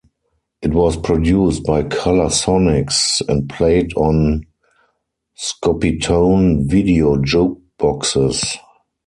It 0.63 0.73
was 0.73 0.97
produced 0.97 1.63
by 1.63 1.83
Color-Sonics, 1.83 3.21
and 3.29 3.47
played 3.47 3.93
on 3.93 4.47
Scopitone 5.37 6.65
video 6.67 7.17
jukeboxes. 7.17 8.57